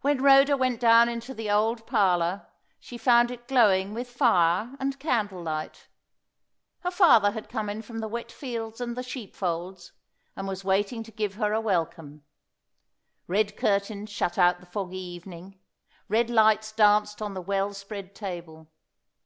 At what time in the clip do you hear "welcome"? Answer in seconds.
11.60-12.24